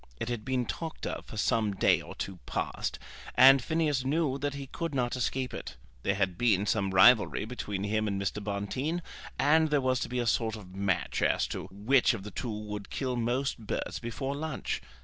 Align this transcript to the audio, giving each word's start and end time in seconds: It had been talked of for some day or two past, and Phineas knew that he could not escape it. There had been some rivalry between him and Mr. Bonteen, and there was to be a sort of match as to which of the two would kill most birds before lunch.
It 0.19 0.29
had 0.29 0.43
been 0.43 0.65
talked 0.65 1.05
of 1.05 1.25
for 1.27 1.37
some 1.37 1.75
day 1.75 2.01
or 2.01 2.15
two 2.15 2.39
past, 2.47 2.97
and 3.35 3.63
Phineas 3.63 4.03
knew 4.03 4.39
that 4.39 4.55
he 4.55 4.65
could 4.65 4.95
not 4.95 5.15
escape 5.15 5.53
it. 5.53 5.75
There 6.01 6.15
had 6.15 6.39
been 6.39 6.65
some 6.65 6.89
rivalry 6.89 7.45
between 7.45 7.83
him 7.83 8.07
and 8.07 8.19
Mr. 8.19 8.43
Bonteen, 8.43 9.03
and 9.37 9.69
there 9.69 9.79
was 9.79 9.99
to 9.99 10.09
be 10.09 10.17
a 10.17 10.25
sort 10.25 10.55
of 10.55 10.73
match 10.75 11.21
as 11.21 11.45
to 11.49 11.67
which 11.71 12.15
of 12.15 12.23
the 12.23 12.31
two 12.31 12.49
would 12.49 12.89
kill 12.89 13.15
most 13.15 13.59
birds 13.59 13.99
before 13.99 14.33
lunch. 14.35 14.81